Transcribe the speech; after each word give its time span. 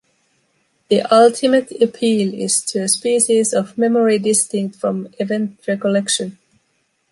The 0.89 1.03
ultimate 1.13 1.71
appeal 1.79 2.33
is 2.33 2.59
to 2.69 2.81
a 2.81 2.87
species 2.87 3.53
of 3.53 3.77
memory 3.77 4.17
distinct 4.17 4.77
from 4.77 5.13
event 5.19 5.59
recollection. 5.67 6.39